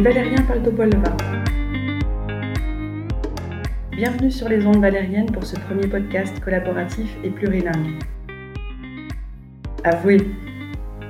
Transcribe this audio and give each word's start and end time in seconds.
Les 0.00 0.04
Valériens 0.04 0.42
parlent 0.44 0.66
au 0.66 0.70
Polva. 0.70 1.14
Bienvenue 3.90 4.30
sur 4.30 4.48
les 4.48 4.64
ondes 4.64 4.80
valériennes 4.80 5.30
pour 5.30 5.44
ce 5.44 5.56
premier 5.56 5.86
podcast 5.88 6.40
collaboratif 6.40 7.18
et 7.22 7.28
plurilingue. 7.28 8.02
Avouez, 9.84 10.26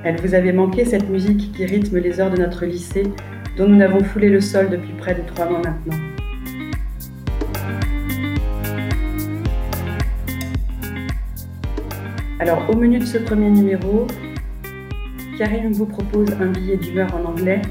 elle 0.03 0.21
vous 0.21 0.35
avait 0.35 0.53
manqué 0.53 0.85
cette 0.85 1.09
musique 1.09 1.53
qui 1.53 1.67
rythme 1.67 1.99
les 1.99 2.19
heures 2.19 2.33
de 2.33 2.39
notre 2.39 2.67
lycée 2.67 3.05
dont 3.57 3.69
nous 3.69 3.77
n'avons 3.77 4.03
foulé 4.03 4.29
le 4.29 4.41
sol 4.41 4.69
depuis 4.69 4.93
près 4.95 5.15
de 5.15 5.23
trois 5.23 5.49
mois 5.49 5.63
maintenant. 5.63 5.97
Alors, 12.41 12.69
au 12.69 12.75
menu 12.75 12.99
de 12.99 13.07
ce 13.07 13.19
premier 13.19 13.51
numéro, 13.51 14.09
Karine 15.39 15.71
vous 15.71 15.87
propose 15.87 16.33
un 16.41 16.47
billet 16.47 16.77
d'humeur 16.77 17.15
en 17.15 17.31
anglais. 17.31 17.63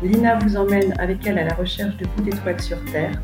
Lina 0.00 0.38
vous 0.38 0.56
emmène 0.56 0.94
avec 1.00 1.26
elle 1.26 1.38
à 1.38 1.44
la 1.44 1.54
recherche 1.54 1.96
de 1.96 2.04
bouts 2.04 2.22
d'étoiles 2.22 2.60
sur 2.60 2.82
Terre. 2.84 3.20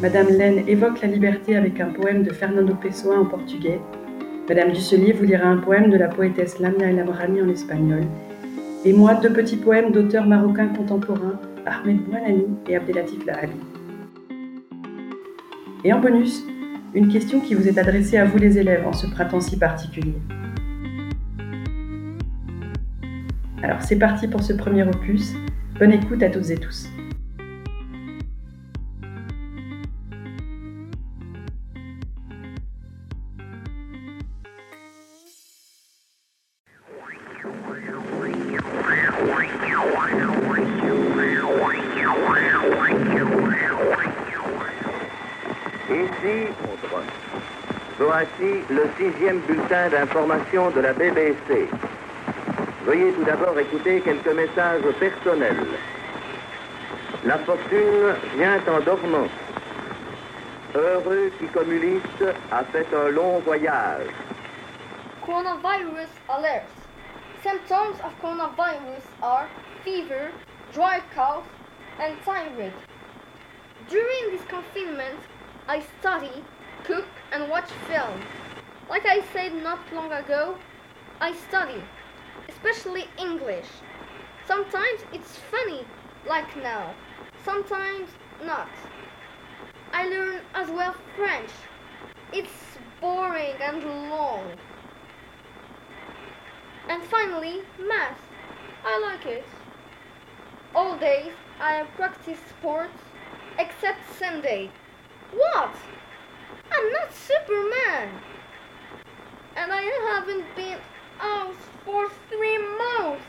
Madame 0.00 0.28
Laine 0.28 0.62
évoque 0.68 1.02
la 1.02 1.08
liberté 1.08 1.56
avec 1.56 1.80
un 1.80 1.88
poème 1.88 2.22
de 2.22 2.30
Fernando 2.30 2.72
Pessoa 2.74 3.18
en 3.18 3.24
portugais. 3.24 3.80
Madame 4.48 4.70
Dusselier 4.70 5.12
vous 5.12 5.24
lira 5.24 5.48
un 5.48 5.56
poème 5.56 5.90
de 5.90 5.96
la 5.96 6.06
poétesse 6.06 6.60
Lamia 6.60 6.88
El 6.88 7.00
Amrani 7.00 7.42
en 7.42 7.48
espagnol. 7.48 8.02
Et 8.84 8.92
moi, 8.92 9.14
deux 9.14 9.32
petits 9.32 9.56
poèmes 9.56 9.90
d'auteurs 9.90 10.26
marocains 10.26 10.68
contemporains, 10.68 11.40
Ahmed 11.66 11.96
Bouanani 12.04 12.46
et 12.68 12.76
Abdelatif 12.76 13.26
Lahali. 13.26 13.52
Et 15.82 15.92
en 15.92 15.98
bonus, 15.98 16.44
une 16.94 17.08
question 17.08 17.40
qui 17.40 17.54
vous 17.54 17.66
est 17.66 17.76
adressée 17.76 18.18
à 18.18 18.24
vous 18.24 18.38
les 18.38 18.56
élèves 18.56 18.86
en 18.86 18.92
ce 18.92 19.08
printemps 19.08 19.40
si 19.40 19.56
particulier. 19.56 20.14
Alors 23.64 23.82
c'est 23.82 23.98
parti 23.98 24.28
pour 24.28 24.44
ce 24.44 24.52
premier 24.52 24.84
opus. 24.84 25.34
Bonne 25.78 25.92
écoute 25.92 26.22
à 26.22 26.30
toutes 26.30 26.50
et 26.50 26.56
tous. 26.56 26.88
Voici 47.98 48.62
le 48.70 48.82
sixième 48.96 49.40
bulletin 49.40 49.88
d'information 49.90 50.70
de 50.70 50.80
la 50.80 50.92
BBC. 50.92 51.68
Veuillez 52.84 53.12
tout 53.14 53.24
d'abord 53.24 53.58
écouter 53.58 54.02
quelques 54.02 54.34
messages 54.34 54.82
personnels. 55.00 55.66
La 57.24 57.38
fortune 57.38 58.14
vient 58.36 58.60
en 58.68 58.80
dormant. 58.80 59.28
Heureux 60.74 61.32
qui 61.38 61.46
communiste 61.46 62.24
a 62.52 62.62
fait 62.64 62.86
un 62.94 63.08
long 63.08 63.38
voyage. 63.38 64.08
Coronavirus 65.24 66.10
alert. 66.28 66.68
Symptoms 67.42 67.96
of 68.04 68.12
coronavirus 68.20 69.04
are 69.22 69.48
fever, 69.82 70.30
dry 70.74 71.00
cough, 71.14 71.44
and 71.98 72.14
thyroid. 72.26 72.72
During 73.88 74.30
this 74.30 74.44
confinement, 74.46 75.20
I 75.68 75.82
study, 76.00 76.44
cook, 76.84 77.06
and 77.32 77.48
watch 77.48 77.70
film. 77.88 78.20
Like 78.90 79.06
I 79.06 79.22
said 79.32 79.54
not 79.62 79.78
long 79.94 80.12
ago, 80.12 80.56
I 81.22 81.32
study, 81.48 81.80
especially 82.48 83.06
English. 83.18 83.68
Sometimes 84.46 85.00
it's 85.12 85.38
funny, 85.50 85.84
like 86.28 86.56
now, 86.62 86.94
sometimes 87.44 88.08
not. 88.44 88.68
I 89.92 90.08
learn 90.08 90.40
as 90.54 90.70
well 90.70 90.94
French. 91.16 91.50
It's 92.32 92.50
boring 93.00 93.54
and 93.62 93.84
long. 94.10 94.50
And 96.88 97.02
finally, 97.04 97.62
math. 97.78 98.18
I 98.84 99.00
like 99.00 99.24
it. 99.26 99.44
All 100.74 100.96
days 100.98 101.32
I 101.60 101.84
practice 101.96 102.38
sports 102.50 102.98
except 103.58 104.00
Sunday. 104.18 104.70
What? 105.32 105.74
I'm 106.70 106.92
not 106.92 107.12
Superman. 107.12 108.08
And 109.56 109.72
I 109.72 109.82
haven't 110.10 110.44
been 110.56 110.78
out 111.20 111.54
for 111.84 112.08
three 112.30 112.58
months. 112.58 113.24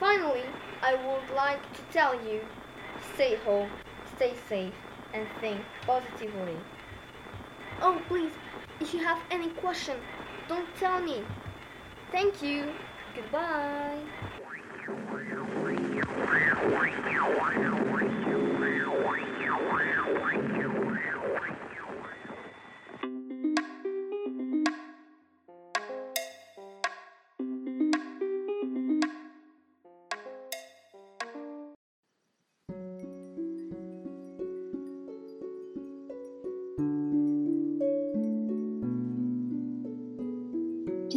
Finally, 0.00 0.44
I 0.82 0.94
would 0.94 1.34
like 1.34 1.62
to 1.74 1.82
tell 1.92 2.14
you 2.14 2.40
stay 3.14 3.36
home, 3.36 3.70
stay 4.16 4.34
safe, 4.48 4.74
and 5.12 5.26
think 5.40 5.60
positively. 5.86 6.56
Oh, 7.80 8.00
please, 8.08 8.32
if 8.80 8.92
you 8.94 9.00
have 9.00 9.18
any 9.30 9.50
question, 9.50 9.96
don't 10.48 10.68
tell 10.76 11.00
me. 11.00 11.24
Thank 12.12 12.42
you. 12.42 12.72
Goodbye. 13.14 13.98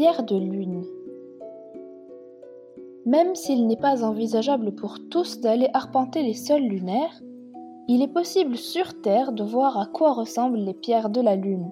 De 0.01 0.35
lune. 0.35 0.83
Même 3.05 3.35
s'il 3.35 3.67
n'est 3.67 3.77
pas 3.77 4.03
envisageable 4.03 4.73
pour 4.73 4.97
tous 5.11 5.41
d'aller 5.41 5.69
arpenter 5.75 6.23
les 6.23 6.33
sols 6.33 6.63
lunaires, 6.63 7.21
il 7.87 8.01
est 8.01 8.11
possible 8.11 8.57
sur 8.57 8.99
Terre 9.01 9.31
de 9.31 9.43
voir 9.43 9.79
à 9.79 9.85
quoi 9.85 10.13
ressemblent 10.13 10.57
les 10.57 10.73
pierres 10.73 11.11
de 11.11 11.21
la 11.21 11.35
Lune. 11.35 11.71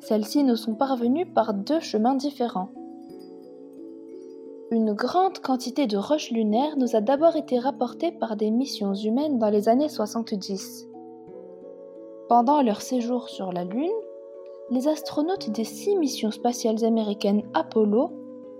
Celles-ci 0.00 0.44
nous 0.44 0.56
sont 0.56 0.76
parvenues 0.76 1.26
par 1.26 1.52
deux 1.52 1.78
chemins 1.78 2.14
différents. 2.14 2.70
Une 4.70 4.94
grande 4.94 5.40
quantité 5.40 5.86
de 5.86 5.98
roches 5.98 6.30
lunaires 6.30 6.78
nous 6.78 6.96
a 6.96 7.02
d'abord 7.02 7.36
été 7.36 7.58
rapportée 7.58 8.12
par 8.12 8.36
des 8.36 8.50
missions 8.50 8.94
humaines 8.94 9.38
dans 9.38 9.50
les 9.50 9.68
années 9.68 9.90
70. 9.90 10.88
Pendant 12.30 12.62
leur 12.62 12.80
séjour 12.80 13.28
sur 13.28 13.52
la 13.52 13.64
Lune, 13.64 13.90
les 14.74 14.88
astronautes 14.88 15.50
des 15.50 15.62
six 15.62 15.94
missions 15.94 16.32
spatiales 16.32 16.84
américaines 16.84 17.42
Apollo 17.54 18.10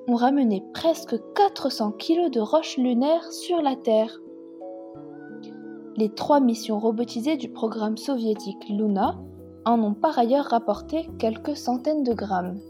ont 0.06 0.14
ramené 0.14 0.62
presque 0.72 1.16
400 1.34 1.90
kg 1.98 2.30
de 2.30 2.38
roches 2.38 2.76
lunaires 2.76 3.32
sur 3.32 3.60
la 3.60 3.74
Terre. 3.74 4.20
Les 5.96 6.10
trois 6.10 6.38
missions 6.38 6.78
robotisées 6.78 7.36
du 7.36 7.48
programme 7.48 7.96
soviétique 7.96 8.68
Luna 8.68 9.18
en 9.64 9.82
ont 9.82 9.94
par 9.94 10.16
ailleurs 10.16 10.44
rapporté 10.44 11.08
quelques 11.18 11.56
centaines 11.56 12.04
de 12.04 12.14
grammes. 12.14 12.60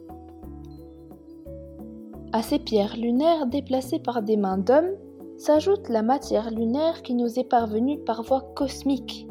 À 2.33 2.41
ces 2.41 2.59
pierres 2.59 2.97
lunaires 2.97 3.47
déplacées 3.47 3.99
par 3.99 4.23
des 4.23 4.39
mains 4.39 4.59
d'hommes 4.59 4.97
s'ajoute 5.37 5.91
la 5.91 6.03
matière 6.03 6.51
lunaire 6.51 7.03
qui 7.03 7.13
nous 7.15 7.39
est 7.39 7.49
parvenue 7.49 7.99
par 7.99 8.23
voie 8.23 8.53
cosmique. 8.55 9.29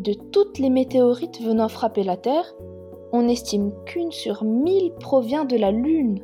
De 0.00 0.14
toutes 0.14 0.58
les 0.58 0.70
météorites 0.70 1.42
venant 1.42 1.68
frapper 1.68 2.04
la 2.04 2.16
Terre, 2.16 2.54
on 3.12 3.28
estime 3.28 3.70
qu'une 3.84 4.12
sur 4.12 4.44
mille 4.44 4.94
provient 4.94 5.44
de 5.44 5.58
la 5.58 5.70
Lune. 5.70 6.20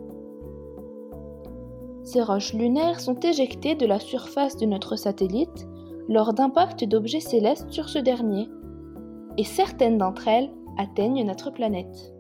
Ces 2.03 2.23
roches 2.23 2.55
lunaires 2.55 3.01
sont 3.01 3.21
éjectées 3.21 3.75
de 3.75 3.85
la 3.85 3.99
surface 3.99 4.57
de 4.57 4.65
notre 4.65 4.97
satellite 4.97 5.69
lors 6.09 6.33
d'impact 6.33 6.85
d'objets 6.85 7.21
célestes 7.21 7.71
sur 7.71 7.91
ce 7.91 7.99
dernier, 7.99 8.49
et 9.37 9.45
certaines 9.45 9.99
d'entre 9.99 10.27
elles 10.27 10.51
atteignent 10.79 11.27
notre 11.27 11.51
planète. 11.51 12.15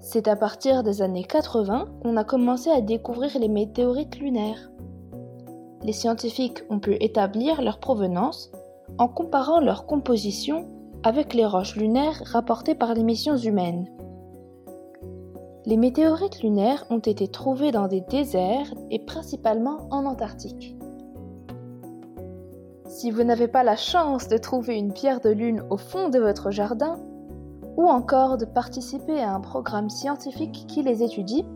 C'est 0.00 0.26
à 0.26 0.34
partir 0.34 0.82
des 0.82 1.00
années 1.00 1.22
80 1.22 1.84
qu'on 2.02 2.16
a 2.16 2.24
commencé 2.24 2.70
à 2.70 2.80
découvrir 2.80 3.38
les 3.38 3.48
météorites 3.48 4.18
lunaires. 4.18 4.72
Les 5.84 5.92
scientifiques 5.92 6.64
ont 6.70 6.80
pu 6.80 6.96
établir 6.98 7.62
leur 7.62 7.78
provenance 7.78 8.50
en 9.00 9.08
comparant 9.08 9.60
leur 9.60 9.86
composition 9.86 10.68
avec 11.02 11.32
les 11.32 11.46
roches 11.46 11.74
lunaires 11.74 12.22
rapportées 12.26 12.74
par 12.74 12.92
les 12.92 13.02
missions 13.02 13.36
humaines. 13.36 13.88
Les 15.64 15.78
météorites 15.78 16.42
lunaires 16.42 16.84
ont 16.90 16.98
été 16.98 17.26
trouvées 17.26 17.72
dans 17.72 17.88
des 17.88 18.02
déserts 18.02 18.74
et 18.90 18.98
principalement 18.98 19.88
en 19.90 20.04
Antarctique. 20.04 20.76
Si 22.84 23.10
vous 23.10 23.24
n'avez 23.24 23.48
pas 23.48 23.62
la 23.62 23.76
chance 23.76 24.28
de 24.28 24.36
trouver 24.36 24.76
une 24.76 24.92
pierre 24.92 25.20
de 25.20 25.30
lune 25.30 25.62
au 25.70 25.78
fond 25.78 26.10
de 26.10 26.18
votre 26.18 26.50
jardin, 26.50 26.98
ou 27.78 27.86
encore 27.86 28.36
de 28.36 28.44
participer 28.44 29.18
à 29.22 29.32
un 29.32 29.40
programme 29.40 29.88
scientifique 29.88 30.66
qui 30.68 30.82
les 30.82 31.02
étudie, 31.02 31.46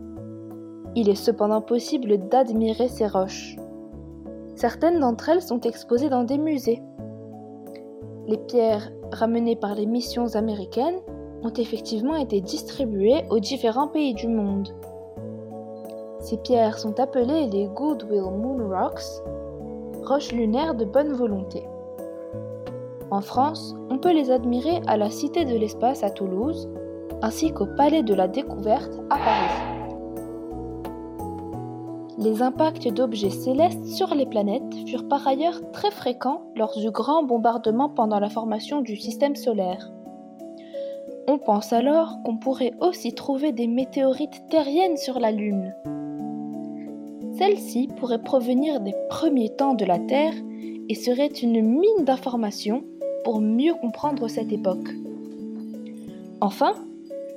Il 0.97 1.09
est 1.09 1.15
cependant 1.15 1.61
possible 1.61 2.29
d'admirer 2.29 2.87
ces 2.87 3.05
roches. 3.05 3.57
Certaines 4.55 5.01
d'entre 5.01 5.27
elles 5.27 5.41
sont 5.41 5.59
exposées 5.59 6.09
dans 6.09 6.23
des 6.23 6.37
musées. 6.37 6.81
Les 8.27 8.37
pierres 8.37 8.91
ramenées 9.11 9.55
par 9.55 9.75
les 9.75 9.85
missions 9.85 10.35
américaines 10.35 10.99
ont 11.43 11.53
effectivement 11.53 12.15
été 12.15 12.41
distribuées 12.41 13.23
aux 13.29 13.39
différents 13.39 13.87
pays 13.87 14.13
du 14.15 14.27
monde. 14.27 14.69
Ces 16.19 16.37
pierres 16.37 16.79
sont 16.79 16.99
appelées 16.99 17.47
les 17.47 17.67
Goodwill 17.67 18.21
Moon 18.21 18.67
Rocks, 18.67 19.21
roches 20.03 20.31
lunaires 20.31 20.73
de 20.73 20.85
bonne 20.85 21.13
volonté. 21.13 21.63
En 23.11 23.21
France, 23.21 23.75
on 23.91 23.99
peut 23.99 24.11
les 24.11 24.31
admirer 24.31 24.81
à 24.87 24.97
la 24.97 25.11
Cité 25.11 25.45
de 25.45 25.55
l'Espace 25.55 26.03
à 26.03 26.09
Toulouse, 26.09 26.67
ainsi 27.21 27.51
qu'au 27.51 27.67
Palais 27.77 28.01
de 28.01 28.15
la 28.15 28.27
Découverte 28.27 28.99
à 29.11 29.17
Paris. 29.17 29.74
Les 32.17 32.41
impacts 32.41 32.87
d'objets 32.87 33.29
célestes 33.29 33.85
sur 33.87 34.15
les 34.15 34.25
planètes 34.25 34.73
furent 34.87 35.07
par 35.07 35.27
ailleurs 35.27 35.59
très 35.73 35.91
fréquents 35.91 36.43
lors 36.55 36.77
du 36.77 36.89
grand 36.89 37.23
bombardement 37.23 37.89
pendant 37.89 38.19
la 38.19 38.29
formation 38.29 38.79
du 38.79 38.95
système 38.95 39.35
solaire. 39.35 39.91
On 41.27 41.37
pense 41.37 41.73
alors 41.73 42.21
qu'on 42.23 42.37
pourrait 42.37 42.73
aussi 42.79 43.13
trouver 43.13 43.51
des 43.51 43.67
météorites 43.67 44.47
terriennes 44.49 44.95
sur 44.95 45.19
la 45.19 45.31
Lune. 45.31 45.75
Celles-ci 47.37 47.89
pourraient 47.97 48.23
provenir 48.23 48.79
des 48.79 48.95
premiers 49.09 49.49
temps 49.49 49.73
de 49.73 49.83
la 49.83 49.99
Terre 49.99 50.33
et 50.87 50.95
seraient 50.95 51.27
une 51.27 51.61
mine 51.61 52.05
d'informations 52.05 52.83
pour 53.25 53.41
mieux 53.41 53.73
comprendre 53.73 54.29
cette 54.29 54.53
époque. 54.53 54.87
Enfin, 56.39 56.75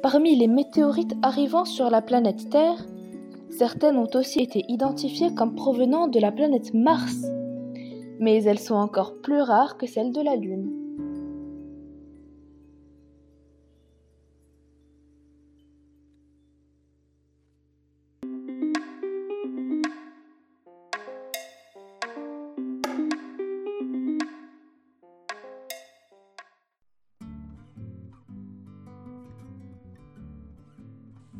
parmi 0.02 0.36
les 0.36 0.46
météorites 0.46 1.16
arrivant 1.22 1.64
sur 1.64 1.90
la 1.90 2.02
planète 2.02 2.48
Terre, 2.50 2.84
certaines 3.58 3.96
ont 3.96 4.08
aussi 4.14 4.40
été 4.40 4.64
identifiées 4.68 5.34
comme 5.34 5.56
provenant 5.56 6.06
de 6.06 6.20
la 6.20 6.30
planète 6.30 6.72
Mars, 6.74 7.26
mais 8.20 8.44
elles 8.44 8.60
sont 8.60 8.76
encore 8.76 9.20
plus 9.20 9.40
rares 9.40 9.76
que 9.76 9.86
celles 9.86 10.12
de 10.12 10.20
la 10.20 10.36
Lune. 10.36 10.70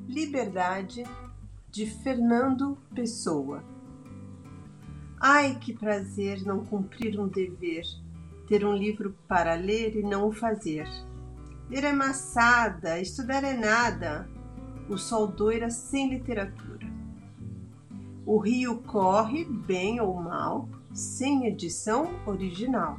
Liberdade, 0.09 1.05
de 1.71 1.87
Fernando 1.87 2.79
Pessoa. 2.95 3.63
Ai, 5.21 5.59
que 5.59 5.73
prazer 5.73 6.43
não 6.45 6.65
cumprir 6.65 7.19
um 7.21 7.29
dever, 7.29 7.85
ter 8.47 8.65
um 8.65 8.73
livro 8.73 9.15
para 9.27 9.55
ler 9.55 9.97
e 9.97 10.03
não 10.03 10.29
o 10.29 10.33
fazer. 10.33 10.89
Ler 11.69 11.85
é 11.85 11.93
maçada, 11.93 13.01
estudar 13.01 13.45
é 13.45 13.57
nada, 13.57 14.29
o 14.89 14.97
sol 14.97 15.27
doira 15.27 15.71
sem 15.71 16.09
literatura. 16.09 16.87
O 18.25 18.39
rio 18.39 18.79
corre, 18.83 19.45
bem 19.45 20.01
ou 20.01 20.15
mal, 20.15 20.69
sem 20.93 21.47
edição 21.47 22.09
original. 22.27 22.99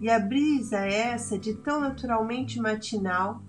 E 0.00 0.08
a 0.08 0.18
brisa 0.18 0.78
é 0.78 1.10
essa 1.10 1.38
de 1.38 1.54
tão 1.54 1.80
naturalmente 1.80 2.58
matinal 2.60 3.42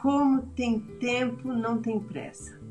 como 0.00 0.42
tem 0.42 0.80
tempo, 0.80 1.52
não 1.52 1.80
tem 1.80 2.00
pressa. 2.00 2.61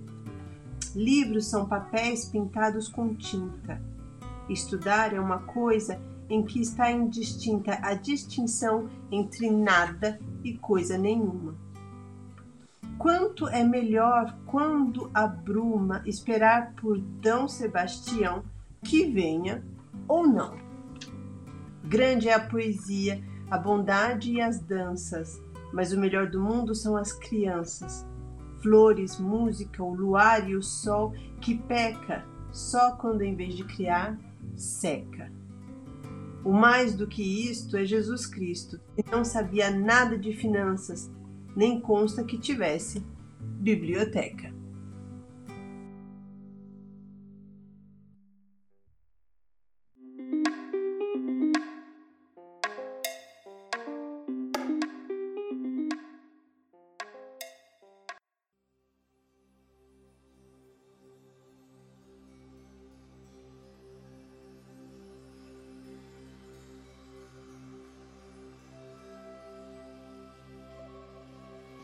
Livros 0.95 1.47
são 1.47 1.67
papéis 1.67 2.25
pintados 2.25 2.87
com 2.87 3.13
tinta. 3.13 3.81
Estudar 4.49 5.13
é 5.13 5.19
uma 5.19 5.39
coisa 5.39 5.99
em 6.29 6.43
que 6.43 6.61
está 6.61 6.91
indistinta 6.91 7.79
a 7.81 7.93
distinção 7.93 8.89
entre 9.11 9.49
nada 9.49 10.19
e 10.43 10.57
coisa 10.57 10.97
nenhuma. 10.97 11.55
Quanto 12.97 13.47
é 13.47 13.63
melhor 13.63 14.37
quando 14.45 15.09
a 15.13 15.25
bruma 15.25 16.01
esperar 16.05 16.73
por 16.75 16.99
D. 16.99 17.47
Sebastião 17.47 18.43
que 18.83 19.11
venha 19.11 19.63
ou 20.07 20.27
não. 20.27 20.55
Grande 21.83 22.29
é 22.29 22.33
a 22.33 22.39
poesia, 22.39 23.23
a 23.49 23.57
bondade 23.57 24.33
e 24.33 24.41
as 24.41 24.59
danças, 24.59 25.41
mas 25.73 25.91
o 25.91 25.99
melhor 25.99 26.29
do 26.29 26.39
mundo 26.39 26.75
são 26.75 26.95
as 26.95 27.11
crianças. 27.11 28.05
Flores, 28.61 29.19
música, 29.19 29.83
o 29.83 29.93
luar 29.93 30.49
e 30.49 30.55
o 30.55 30.61
sol 30.61 31.13
que 31.39 31.57
peca 31.57 32.25
só 32.51 32.95
quando 32.95 33.21
em 33.21 33.35
vez 33.35 33.55
de 33.55 33.63
criar, 33.63 34.19
seca. 34.55 35.31
O 36.43 36.51
mais 36.51 36.95
do 36.95 37.07
que 37.07 37.49
isto 37.49 37.77
é 37.77 37.85
Jesus 37.85 38.25
Cristo, 38.25 38.79
que 38.95 39.09
não 39.11 39.23
sabia 39.23 39.69
nada 39.69 40.17
de 40.17 40.33
finanças, 40.33 41.09
nem 41.55 41.79
consta 41.79 42.23
que 42.23 42.37
tivesse 42.37 43.05
biblioteca. 43.39 44.53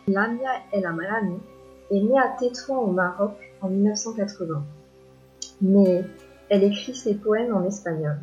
Lamia 0.09 0.51
El 0.71 0.85
Amalani 0.85 1.35
est 1.91 1.99
née 1.99 2.17
à 2.17 2.33
Tétouan 2.39 2.77
au 2.77 2.91
Maroc 2.93 3.33
en 3.59 3.67
1980, 3.67 4.63
mais 5.61 6.05
elle 6.47 6.63
écrit 6.63 6.95
ses 6.95 7.15
poèmes 7.15 7.53
en 7.53 7.65
espagnol. 7.65 8.17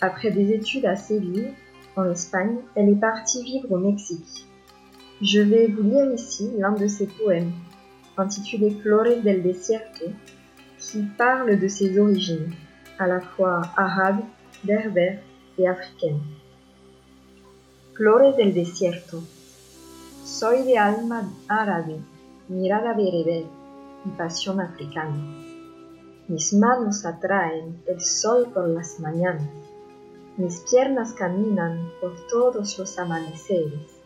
Après 0.00 0.30
des 0.30 0.52
études 0.52 0.86
à 0.86 0.94
Séville, 0.94 1.50
en 1.96 2.08
Espagne, 2.08 2.58
elle 2.76 2.90
est 2.90 3.00
partie 3.00 3.42
vivre 3.42 3.72
au 3.72 3.78
Mexique. 3.78 4.46
Je 5.20 5.40
vais 5.40 5.66
vous 5.66 5.82
lire 5.82 6.12
ici 6.12 6.52
l'un 6.56 6.72
de 6.72 6.86
ses 6.86 7.08
poèmes, 7.08 7.50
intitulé 8.16 8.70
Flores 8.70 9.20
del 9.24 9.42
Desierto, 9.42 10.06
qui 10.78 11.02
parle 11.18 11.58
de 11.58 11.66
ses 11.66 11.98
origines, 11.98 12.52
à 13.00 13.08
la 13.08 13.20
fois 13.20 13.62
arabes, 13.76 14.22
berbères 14.62 15.18
et 15.58 15.66
africaines. 15.66 16.22
Flores 17.94 18.36
del 18.36 18.54
Desierto. 18.54 19.18
Soy 20.32 20.62
de 20.62 20.78
alma 20.78 21.30
árabe, 21.46 22.00
mirada 22.48 22.94
bereber 22.94 23.44
y 24.06 24.08
pasión 24.16 24.62
africana. 24.62 25.14
Mis 26.26 26.54
manos 26.54 27.04
atraen 27.04 27.82
el 27.86 28.00
sol 28.00 28.48
por 28.54 28.66
las 28.66 28.98
mañanas. 28.98 29.50
Mis 30.38 30.60
piernas 30.60 31.12
caminan 31.12 31.90
por 32.00 32.14
todos 32.28 32.78
los 32.78 32.98
amaneceres. 32.98 34.00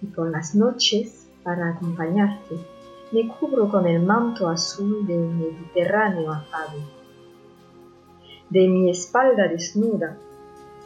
Y 0.00 0.06
por 0.06 0.30
las 0.30 0.54
noches, 0.54 1.28
para 1.42 1.70
acompañarte, 1.70 2.54
me 3.10 3.26
cubro 3.26 3.68
con 3.68 3.84
el 3.88 4.00
manto 4.00 4.48
azul 4.48 5.04
del 5.08 5.26
Mediterráneo 5.26 6.30
afable. 6.30 6.84
De 8.48 8.68
mi 8.68 8.90
espalda 8.90 9.48
desnuda 9.48 10.16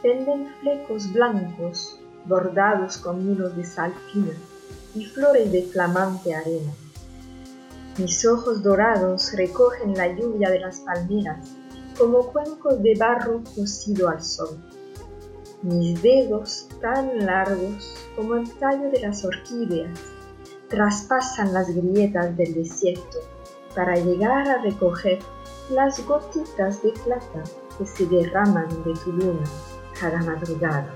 penden 0.00 0.46
flecos 0.62 1.12
blancos 1.12 2.00
bordados 2.24 2.96
con 2.96 3.20
hilos 3.20 3.54
de 3.54 3.64
sal 3.64 3.92
fina 4.10 4.32
y 4.98 5.04
flores 5.04 5.52
de 5.52 5.62
flamante 5.62 6.34
arena. 6.34 6.72
Mis 7.98 8.26
ojos 8.26 8.62
dorados 8.62 9.32
recogen 9.34 9.94
la 9.94 10.08
lluvia 10.08 10.50
de 10.50 10.58
las 10.58 10.80
palmeras 10.80 11.50
como 11.96 12.32
cuencos 12.32 12.82
de 12.82 12.94
barro 12.96 13.42
cocido 13.54 14.08
al 14.08 14.22
sol. 14.22 14.58
Mis 15.62 16.02
dedos 16.02 16.68
tan 16.80 17.26
largos 17.26 17.94
como 18.16 18.34
el 18.34 18.50
tallo 18.54 18.90
de 18.90 19.00
las 19.00 19.24
orquídeas 19.24 19.98
traspasan 20.68 21.52
las 21.52 21.68
grietas 21.74 22.36
del 22.36 22.54
desierto 22.54 23.18
para 23.74 23.94
llegar 23.96 24.48
a 24.48 24.62
recoger 24.62 25.20
las 25.70 26.04
gotitas 26.06 26.82
de 26.82 26.90
plata 27.04 27.42
que 27.76 27.86
se 27.86 28.06
derraman 28.06 28.68
de 28.84 28.94
tu 29.04 29.12
luna 29.12 29.44
cada 30.00 30.18
madrugada. 30.22 30.92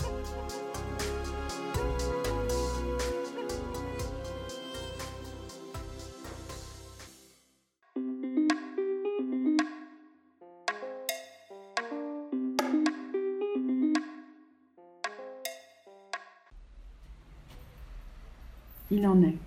Il 18.94 19.06
en 19.06 19.22
est. 19.22 19.38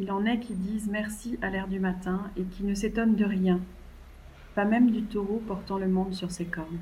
Il 0.00 0.10
en 0.10 0.26
est 0.26 0.40
qui 0.40 0.52
disent 0.54 0.88
merci 0.90 1.38
à 1.42 1.48
l'air 1.48 1.68
du 1.68 1.78
matin 1.78 2.28
et 2.36 2.42
qui 2.42 2.64
ne 2.64 2.74
s'étonnent 2.74 3.14
de 3.14 3.24
rien, 3.24 3.60
pas 4.56 4.64
même 4.64 4.90
du 4.90 5.04
taureau 5.04 5.40
portant 5.46 5.78
le 5.78 5.86
monde 5.86 6.12
sur 6.12 6.32
ses 6.32 6.46
cornes. 6.46 6.80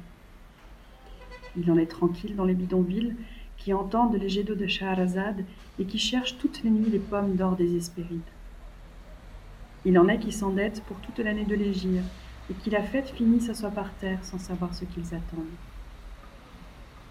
Il 1.59 1.71
en 1.71 1.77
est 1.77 1.91
tranquille 1.91 2.35
dans 2.35 2.47
les 2.47 2.55
bidonvilles 2.55 3.15
qui 3.59 3.75
entendent 3.75 4.17
les 4.17 4.31
jets 4.31 4.43
d'eau 4.43 4.55
de 4.55 4.67
Shahrazad 4.67 5.45
et 5.79 5.85
qui 5.85 5.99
cherchent 5.99 6.39
toutes 6.39 6.63
les 6.63 6.71
nuits 6.71 6.91
les 6.91 6.99
pommes 6.99 7.37
d'or 7.37 7.57
des 7.57 7.77
Hespérides. 7.77 8.23
Il 9.85 9.99
en 9.99 10.09
est 10.09 10.19
qui 10.19 10.33
s'endettent 10.33 10.83
pour 10.85 10.97
toute 11.01 11.19
l'année 11.19 11.45
de 11.45 11.57
l'Égir 11.57 12.03
et 12.51 12.55
qui 12.55 12.71
la 12.71 12.83
fête 12.83 13.11
finie 13.11 13.43
s'assoient 13.43 13.71
par 13.71 13.93
terre 13.97 14.25
sans 14.25 14.39
savoir 14.39 14.75
ce 14.75 14.87
qu'ils 14.87 15.15
attendent. 15.15 15.45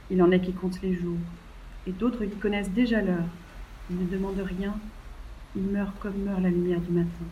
Il 0.10 0.24
en 0.24 0.32
est 0.32 0.42
qui 0.42 0.54
comptent 0.54 0.82
les 0.82 0.96
jours 0.96 1.20
et 1.88 1.92
d'autres 1.92 2.26
qui 2.26 2.38
connaissent 2.38 2.72
déjà 2.72 3.02
l'heure. 3.02 3.30
Ils 3.90 3.98
ne 3.98 4.06
demandent 4.06 4.40
rien, 4.40 4.74
ils 5.56 5.64
meurent 5.64 5.94
comme 6.00 6.18
meurt 6.24 6.42
la 6.42 6.50
lumière 6.50 6.82
du 6.82 6.92
matin. 6.92 7.26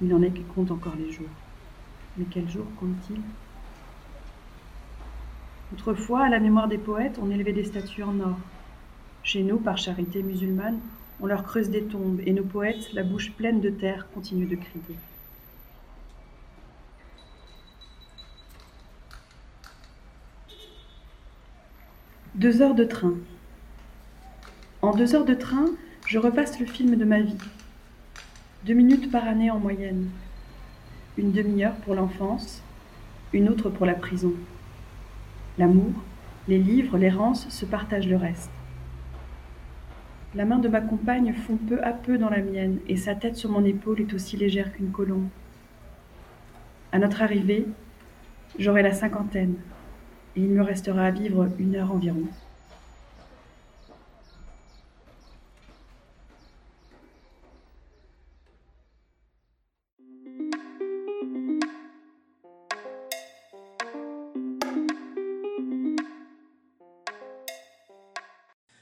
Il 0.00 0.14
en 0.14 0.22
est 0.22 0.30
qui 0.30 0.42
comptent 0.42 0.70
encore 0.70 0.96
les 0.96 1.10
jours. 1.10 1.28
Mais 2.16 2.24
quel 2.30 2.48
jour 2.48 2.66
compte-t-il? 2.78 3.20
Autrefois, 5.72 6.24
à 6.24 6.28
la 6.28 6.38
mémoire 6.38 6.68
des 6.68 6.78
poètes, 6.78 7.18
on 7.20 7.30
élevait 7.30 7.52
des 7.52 7.64
statues 7.64 8.02
en 8.02 8.18
or. 8.20 8.38
Chez 9.22 9.42
nous, 9.42 9.58
par 9.58 9.76
charité 9.76 10.22
musulmane, 10.22 10.78
on 11.20 11.26
leur 11.26 11.44
creuse 11.44 11.68
des 11.68 11.82
tombes 11.82 12.20
et 12.24 12.32
nos 12.32 12.44
poètes, 12.44 12.92
la 12.94 13.02
bouche 13.02 13.32
pleine 13.32 13.60
de 13.60 13.70
terre, 13.70 14.06
continuent 14.14 14.48
de 14.48 14.56
crier. 14.56 14.96
Deux 22.38 22.62
heures 22.62 22.76
de 22.76 22.84
train. 22.84 23.14
En 24.80 24.94
deux 24.94 25.16
heures 25.16 25.24
de 25.24 25.34
train, 25.34 25.64
je 26.06 26.20
repasse 26.20 26.60
le 26.60 26.66
film 26.66 26.94
de 26.94 27.04
ma 27.04 27.18
vie. 27.18 27.36
Deux 28.64 28.74
minutes 28.74 29.10
par 29.10 29.26
année 29.26 29.50
en 29.50 29.58
moyenne. 29.58 30.08
Une 31.16 31.32
demi-heure 31.32 31.74
pour 31.74 31.96
l'enfance, 31.96 32.62
une 33.32 33.48
autre 33.48 33.70
pour 33.70 33.86
la 33.86 33.94
prison. 33.94 34.34
L'amour, 35.58 35.90
les 36.46 36.58
livres, 36.58 36.96
l'errance 36.96 37.48
se 37.48 37.64
partagent 37.64 38.06
le 38.06 38.14
reste. 38.14 38.52
La 40.36 40.44
main 40.44 40.60
de 40.60 40.68
ma 40.68 40.80
compagne 40.80 41.34
fond 41.34 41.56
peu 41.56 41.82
à 41.82 41.90
peu 41.90 42.18
dans 42.18 42.30
la 42.30 42.40
mienne, 42.40 42.78
et 42.86 42.96
sa 42.96 43.16
tête 43.16 43.34
sur 43.34 43.50
mon 43.50 43.64
épaule 43.64 44.00
est 44.00 44.14
aussi 44.14 44.36
légère 44.36 44.72
qu'une 44.72 44.92
colombe. 44.92 45.26
À 46.92 47.00
notre 47.00 47.20
arrivée, 47.20 47.66
j'aurai 48.60 48.82
la 48.82 48.92
cinquantaine, 48.92 49.56
il 50.38 50.50
me 50.50 50.62
restera 50.62 51.06
à 51.06 51.10
vivre 51.10 51.48
une 51.58 51.76
heure 51.76 51.90
environ. 51.90 52.28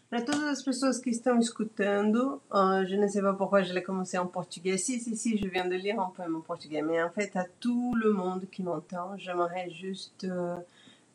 Para 0.08 0.24
todas 0.24 0.44
as 0.44 0.62
pessoas 0.62 0.98
que 0.98 1.10
estão 1.10 1.38
escutando, 1.38 2.40
je 2.86 2.96
ne 2.96 3.06
sais 3.06 3.20
pas 3.20 3.34
pourquoi 3.34 3.62
je 3.62 3.74
l'ai 3.74 3.82
commencé 3.82 4.16
en 4.16 4.26
portugais. 4.26 4.78
Si, 4.78 4.98
si, 4.98 5.14
si, 5.14 5.36
je 5.36 5.46
viens 5.46 5.66
de 5.66 5.74
lire 5.74 6.00
un 6.00 6.10
poème 6.10 6.36
en 6.36 6.40
portugais. 6.40 6.80
Mais 6.80 7.02
en 7.02 7.10
fait, 7.10 7.36
à 7.36 7.44
tout 7.60 7.94
le 7.94 8.12
monde 8.12 8.46
qui 8.50 8.62
m'entend, 8.62 9.16
j'aimerais 9.18 9.68
juste 9.68 10.24
euh, 10.24 10.56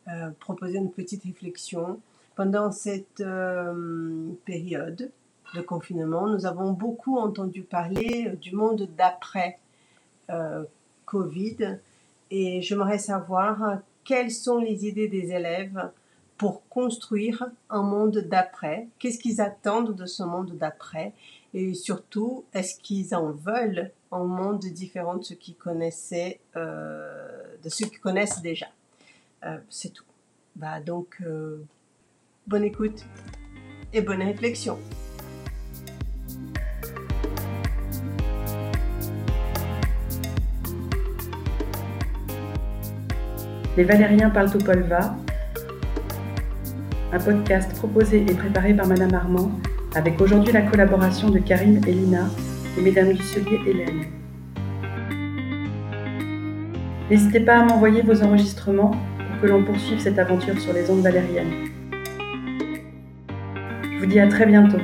euh, 0.08 0.30
proposer 0.40 0.78
une 0.78 0.90
petite 0.90 1.22
réflexion. 1.22 2.00
Pendant 2.34 2.72
cette 2.72 3.20
euh, 3.20 4.32
période 4.44 5.12
de 5.54 5.60
confinement, 5.60 6.26
nous 6.26 6.44
avons 6.44 6.72
beaucoup 6.72 7.18
entendu 7.18 7.62
parler 7.62 8.32
du 8.40 8.56
monde 8.56 8.88
d'après 8.98 9.60
euh, 10.30 10.64
Covid. 11.06 11.78
Et 12.32 12.62
j'aimerais 12.62 12.98
savoir 12.98 13.78
quelles 14.02 14.32
sont 14.32 14.58
les 14.58 14.86
idées 14.86 15.06
des 15.06 15.30
élèves 15.30 15.90
pour 16.36 16.66
construire 16.68 17.46
un 17.70 17.82
monde 17.82 18.18
d'après? 18.18 18.88
Qu'est-ce 18.98 19.18
qu'ils 19.18 19.40
attendent 19.40 19.94
de 19.94 20.06
ce 20.06 20.24
monde 20.24 20.56
d'après? 20.58 21.12
Et 21.54 21.74
surtout, 21.74 22.44
est-ce 22.54 22.80
qu'ils 22.80 23.14
en 23.14 23.30
veulent 23.30 23.92
un 24.10 24.24
monde 24.24 24.64
différent 24.64 25.16
de 25.16 25.22
ce 25.22 25.34
qu'ils 25.34 25.54
connaissaient, 25.54 26.40
de 26.56 27.68
ceux 27.68 27.86
qu'ils 27.86 28.00
connaissent 28.00 28.40
déjà? 28.42 28.66
Euh, 29.44 29.58
C'est 29.68 29.92
tout. 29.92 30.04
Bah 30.56 30.80
donc, 30.80 31.16
euh, 31.26 31.64
bonne 32.46 32.64
écoute 32.64 33.04
et 33.92 34.02
bonne 34.02 34.22
réflexion. 34.22 34.78
Les 43.76 43.84
Valériens 43.84 44.28
parlent 44.28 44.54
au 44.54 44.58
Polva, 44.58 45.16
un 47.10 47.18
podcast 47.18 47.74
proposé 47.74 48.20
et 48.20 48.34
préparé 48.34 48.74
par 48.74 48.86
Madame 48.86 49.14
Armand, 49.14 49.50
avec 49.94 50.20
aujourd'hui 50.20 50.52
la 50.52 50.60
collaboration 50.60 51.30
de 51.30 51.38
Karim 51.38 51.80
et 51.86 51.92
Lina 51.92 52.26
et 52.76 52.82
Mesdames 52.82 53.14
Dusselier 53.14 53.58
et 53.66 53.70
Hélène. 53.70 54.02
N'hésitez 57.10 57.40
pas 57.40 57.60
à 57.60 57.64
m'envoyer 57.64 58.02
vos 58.02 58.22
enregistrements 58.22 58.92
que 59.42 59.48
l'on 59.48 59.64
poursuive 59.64 59.98
cette 59.98 60.20
aventure 60.20 60.58
sur 60.60 60.72
les 60.72 60.88
ondes 60.88 61.02
valériennes. 61.02 61.68
Je 63.82 63.98
vous 63.98 64.06
dis 64.06 64.20
à 64.20 64.28
très 64.28 64.46
bientôt. 64.46 64.78